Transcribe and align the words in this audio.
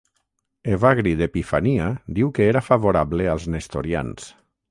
Evagri 0.75 1.11
d'Epifania 1.19 1.91
diu 2.19 2.33
que 2.39 2.49
era 2.53 2.65
favorable 2.71 3.31
als 3.35 3.47
nestorians. 3.57 4.27